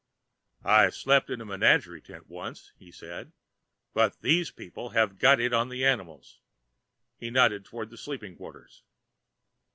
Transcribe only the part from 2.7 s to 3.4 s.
said he,